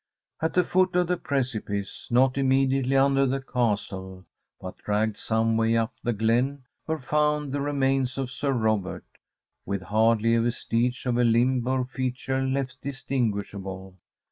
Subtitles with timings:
[0.41, 4.25] ]At the foot of the precipice, not immediately under the castle,
[4.59, 9.05] but dragged some way up the glen, were found the remains of Sir Robert,
[9.63, 13.95] with hardly a vestige of a limb or feature left distinguishable.